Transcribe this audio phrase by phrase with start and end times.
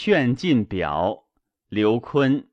[0.00, 1.24] 劝进表，
[1.68, 2.46] 刘坤。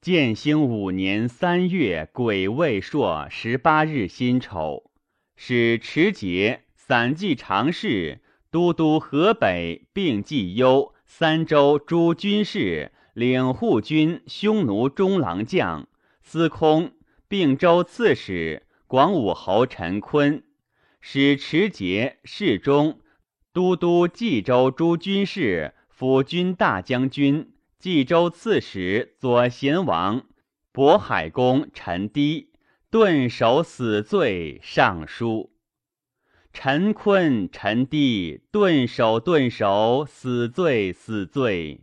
[0.00, 4.90] 建兴五年三月癸未朔十八日辛丑，
[5.36, 15.86] 使持节、散骑常侍、都督河北并冀幽三州诸军事、领护军匈奴中郎将、
[16.22, 16.92] 司空、
[17.28, 20.42] 并州刺史广武侯陈坤，
[21.02, 23.00] 使持节、侍中、
[23.52, 25.74] 都督冀州诸军事。
[25.96, 30.26] 辅军大将军、冀州刺史左贤王、
[30.72, 32.50] 渤海公陈低
[32.90, 35.52] 顿首死罪上书。
[36.52, 41.82] 陈坤、陈低顿首顿首死罪死罪。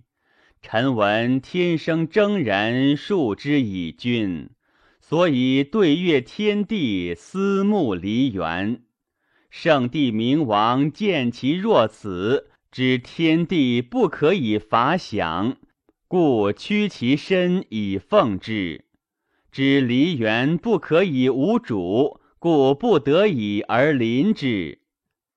[0.61, 4.49] 臣闻天生征人，数之以君，
[4.99, 8.83] 所以对月天地，思慕离原。
[9.49, 12.50] 圣帝明王见其若此。
[12.71, 15.57] 知天地不可以法享，
[16.07, 18.83] 故屈其身以奉之；
[19.52, 24.80] 知梨园不可以无主，故不得已而临之。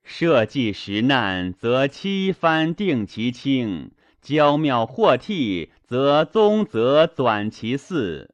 [0.05, 3.91] 社稷时难，则七番定其轻；
[4.23, 8.29] 娇妙祸替，则宗则转其嗣。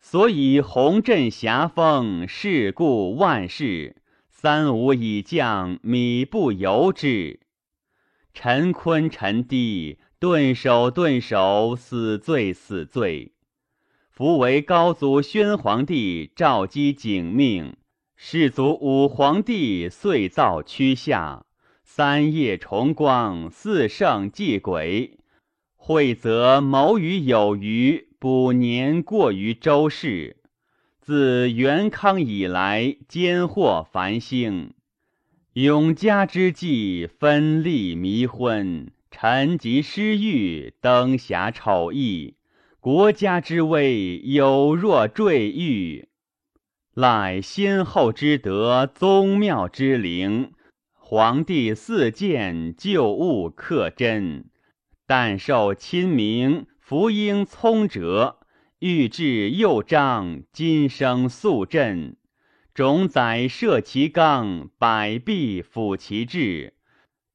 [0.00, 3.96] 所以洪震遐风，事故万事，
[4.30, 7.41] 三五以降，米不由之。
[8.34, 13.32] 陈坤、陈低顿首顿首，死罪死罪。
[14.10, 17.76] 夫为高祖宣皇帝赵姬景命，
[18.16, 21.44] 世祖武皇帝遂造屈下，
[21.84, 25.18] 三叶重光，四圣祭鬼。
[25.76, 30.38] 惠则谋于有余，补年过于周氏。
[31.00, 34.74] 自元康以来，兼获繁兴。
[35.54, 42.36] 永嘉之际，分立迷昏，臣疾失欲，灯霞丑异，
[42.80, 46.08] 国家之危有若坠玉。
[46.94, 50.52] 赖先后之德，宗庙之灵，
[50.94, 54.46] 皇帝四见，旧物克真。
[55.06, 58.38] 但受亲明，福应聪哲，
[58.78, 62.16] 欲治又彰，今生肃振。
[62.74, 66.72] 种宰设其纲，百弊辅其志。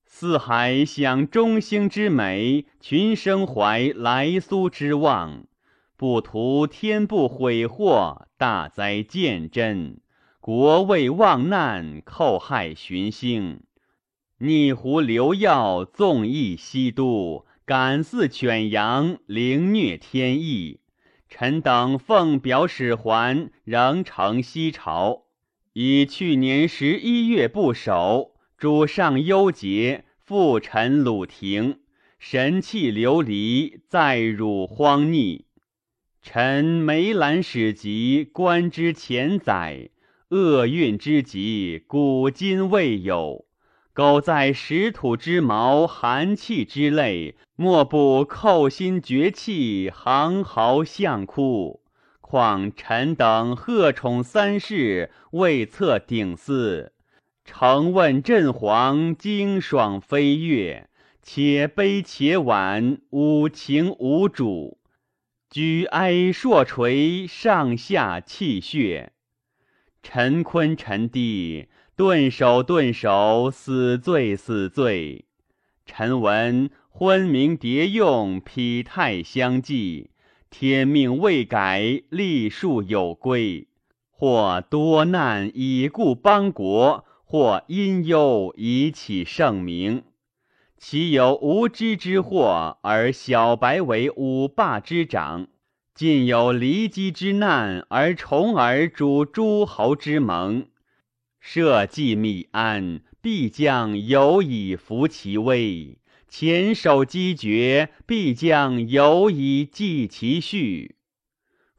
[0.03, 5.45] 四海享中兴之美，群生怀来苏之望。
[5.95, 9.99] 不图天不悔祸，大灾见真。
[10.39, 13.61] 国未忘难，寇害寻兴。
[14.39, 20.79] 逆胡流药，纵意西都，敢似犬羊，凌虐天意。
[21.29, 25.26] 臣等奉表使还，仍承西朝。
[25.79, 31.81] 以去年十一月不守，主上忧结，复臣鲁庭，
[32.17, 35.45] 神气流离，在汝荒逆。
[36.23, 39.91] 臣梅兰史籍，观之前载，
[40.29, 43.45] 厄运之极，古今未有。
[43.93, 51.83] 苟在石土之矛，寒气之泪，莫不叩心绝气，行嚎相哭。
[52.29, 56.91] 况臣等贺宠三世，未测鼎司。
[57.45, 60.89] 承问朕皇，惊爽飞跃，
[61.21, 64.77] 且悲且婉，无情无主。
[65.49, 69.13] 举哀硕垂，上下泣血。
[70.03, 75.23] 陈坤、陈弟顿首顿首，死罪死罪。
[75.85, 80.09] 臣闻昏明迭用，匹太相继。
[80.49, 83.67] 天命未改，历数有归；
[84.09, 90.03] 或多难以固邦国，或因忧以启圣明。
[90.77, 95.47] 岂有无知之祸，而小白为五霸之长？
[95.93, 100.67] 尽有离机之难，而重耳主诸侯之盟。
[101.39, 105.97] 社稷密安，必将有以服其威。
[106.27, 110.95] 前守击绝，必将有以继其序。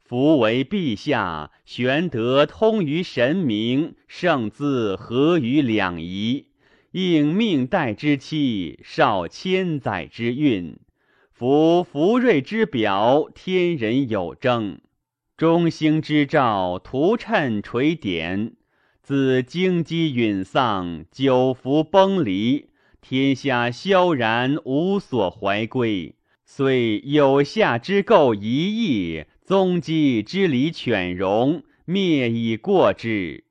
[0.03, 6.47] 夫为陛下，玄德通于神明，圣自合于两仪，
[6.93, 10.79] 应命代之期，少千载之运。
[11.31, 14.79] 夫福瑞之表，天人有征；
[15.37, 18.53] 中兴之兆，图谶垂典。
[19.03, 22.68] 自荆棘陨丧，九服崩离。
[23.01, 26.15] 天下萧然，无所怀归。
[26.45, 33.45] 虽有夏之构一役，宗基之礼犬戎，灭以过之。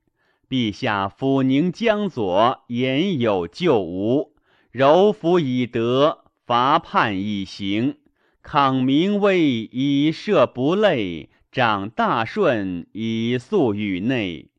[0.49, 4.33] 陛下抚宁江左，言有旧无，
[4.71, 7.97] 柔服以德，伐叛以行，
[8.41, 9.41] 抗名威
[9.71, 14.49] 以赦不累，长大顺以肃宇内。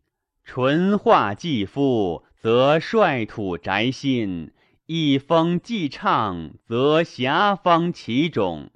[0.44, 4.50] 淳化继夫，则率土宅心；
[4.92, 8.72] 一风既畅，则霞方其种。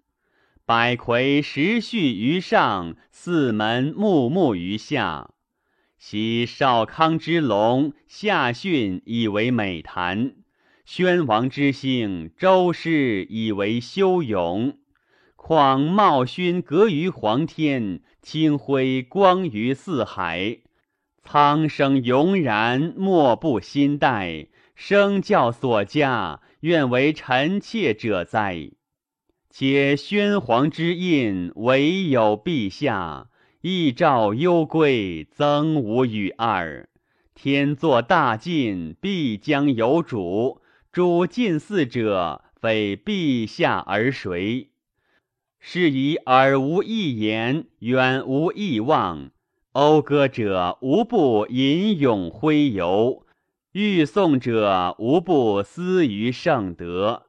[0.65, 5.31] 百魁时序于上，四门穆穆于下。
[5.99, 10.37] 昔少康之龙，夏训以为美谈。
[10.85, 14.75] 宣王之兴，周师以为修勇；
[15.35, 20.59] 况茂勋阁于黄天，清辉光于四海。
[21.25, 24.47] 苍生永然，莫不心戴。
[24.77, 28.71] 生教所加，愿为臣妾者哉！
[29.51, 33.29] 且宣皇之印，唯有陛下；
[33.63, 36.89] 一诏攸归，曾无与二。
[37.35, 40.61] 天作大晋，必将有主。
[40.93, 44.71] 主近嗣者，非陛下而谁？
[45.59, 49.31] 是以耳无一言，远无一望。
[49.75, 53.27] 讴歌者无不吟咏徽游，
[53.73, 57.25] 欲颂者无不思于圣德。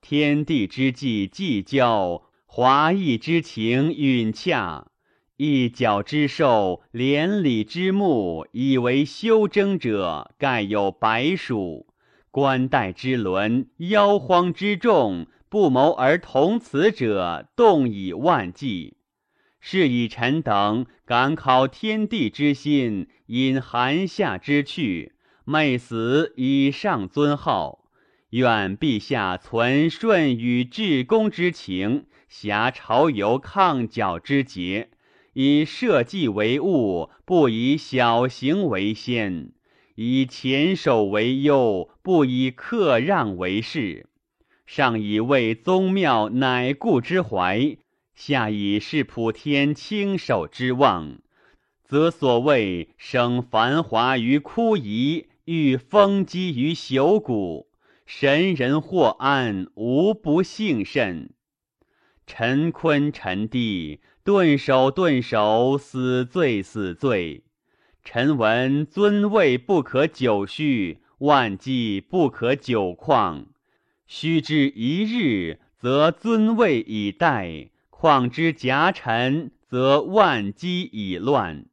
[0.00, 4.92] 天地之际既交，华义之情允洽。
[5.38, 11.88] 一角之兽，连理之木，以为修征者，盖有百数。
[12.30, 18.97] 冠带之伦，妖荒之众，不谋而同此者，动以万计。
[19.60, 25.12] 是以臣等敢考天地之心，引寒夏之趣，
[25.44, 27.84] 昧死以上尊号。
[28.30, 34.90] 愿陛下存顺与至公之情，挟朝游抗剿之节，
[35.32, 39.52] 以社稷为务，不以小行为先。
[39.94, 44.06] 以前守为忧，不以克让为事。
[44.66, 47.78] 上以为宗庙乃固之怀，
[48.18, 51.20] 下以是普天清守之望，
[51.84, 57.68] 则所谓生繁华于枯夷，遇风积于朽骨，
[58.04, 61.30] 神人或安，无不幸甚。
[62.26, 67.44] 臣坤臣弟，顿首顿首，死罪死罪。
[68.02, 73.44] 臣闻尊位不可久虚，万计不可久旷。
[74.08, 81.66] 须知一日，则尊位以待；况之夹臣，则万机已乱。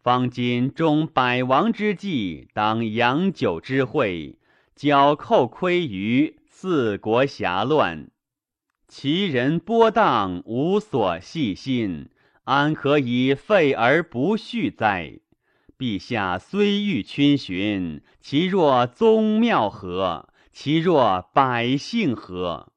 [0.00, 4.38] 方今中百王之际，当阳久之会，
[4.76, 8.08] 剿寇窥于四国遐乱，
[8.86, 12.10] 其人波荡，无所系心，
[12.44, 15.18] 安可以废而不续哉？
[15.76, 20.28] 陛下虽欲群寻，其若宗庙何？
[20.52, 22.72] 其若百姓何？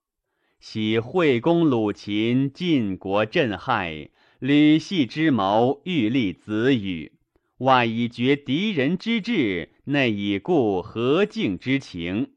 [0.61, 4.09] 昔惠公鲁秦，晋国震害，
[4.39, 7.13] 吕系之谋，欲立子羽。
[7.59, 12.31] 外以绝敌人之志，内以固和敬之情。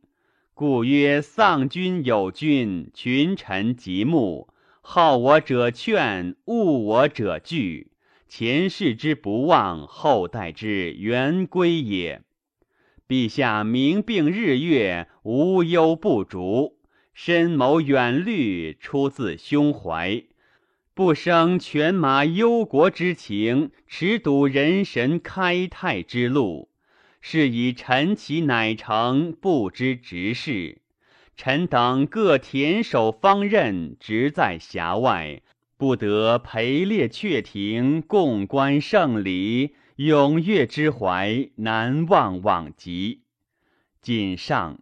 [0.54, 4.48] 故曰：丧君有君，群臣极目。
[4.80, 7.90] 好我者劝，恶我者惧。
[8.28, 12.22] 前世之不忘，后代之圆归也。
[13.08, 16.78] 陛下明并日月，无忧不逐，
[17.14, 20.24] 深谋远虑，出自胸怀，
[20.94, 26.70] 不生犬马忧国之情，持睹人神开泰之路。
[27.20, 30.80] 是以臣其乃成，不知执事。
[31.36, 35.42] 臣等各田守方任，职在辖外。
[35.76, 43.22] 不得陪列阙庭，共观圣礼，踊跃之怀，难忘往极。
[44.00, 44.80] 谨上，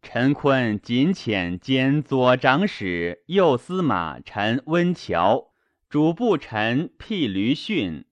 [0.00, 5.48] 陈坤谨遣兼左长史、右司马陈温峤，
[5.90, 8.04] 主簿陈辟驴训，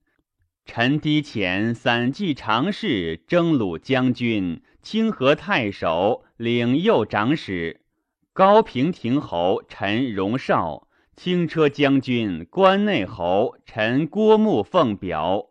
[0.65, 7.81] 陈低遣散骑常侍、征虏将军、清河太守、领右长史、
[8.33, 10.87] 高平亭侯陈荣绍。
[11.15, 15.47] 轻车将军、关内侯陈郭牧奉表，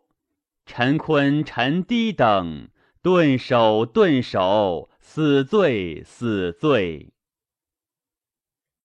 [0.65, 2.69] 陈坤、陈低等
[3.01, 7.16] 顿首顿首，死罪死罪。